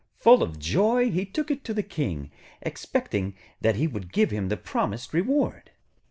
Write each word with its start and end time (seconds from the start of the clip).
Full 0.15 0.41
of 0.41 0.57
joy, 0.57 1.11
he 1.11 1.27
took 1.27 1.51
it 1.51 1.63
to 1.65 1.75
the 1.75 1.83
King, 1.83 2.31
expecting 2.63 3.35
that 3.59 3.75
he 3.75 3.85
would 3.85 4.11
give 4.11 4.31
him 4.31 4.49
the 4.49 4.57
promised 4.57 5.13
reward. 5.13 5.69